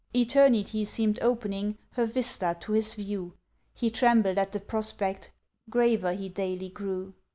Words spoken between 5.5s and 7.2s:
Graver he daily grew.